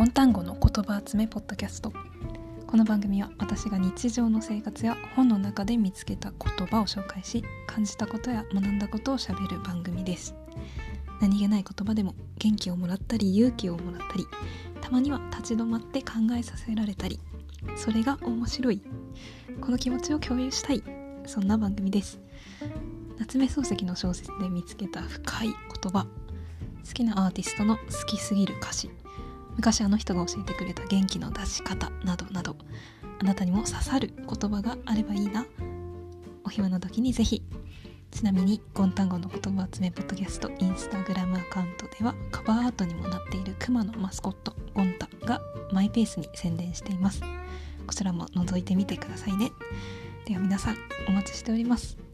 [0.00, 1.92] ゴンタンゴの言葉集めポッドキャスト。
[2.66, 10.34] この番組は私が日常の生活や本の中で見つけた言葉を紹介し感じたことや学んだことをしゃべる番組です。
[11.20, 14.26] 何気ない言葉でも元気をもらったり勇気をもらったり
[14.80, 17.20] たまには立ち止まって考えさせられたり
[17.76, 18.80] それが面白い。
[19.60, 20.82] この気持ちを共有したい。
[21.26, 22.18] そんな番組です。
[23.18, 26.06] 夏目漱石の小説で見つけた深い言葉。
[26.86, 28.90] 好きなアーティストの好きすぎる歌詞。
[29.60, 32.56] 昔あの人が教えてくれた元気の出し方などなど
[33.20, 35.44] あなたにも刺さる言葉があればいいな。
[36.44, 37.42] お暇な時にぜひ。
[38.10, 47.20] ちなみにゴンタンゴの言葉集めポッドキャストインスタグラムアカウントではカバーアートにもなっているクマのマスコットゴンタがマイペースに宣伝しています。
[47.86, 49.52] こちらも覗いてみてくださいね。
[50.24, 52.09] では皆さんお待ちしております。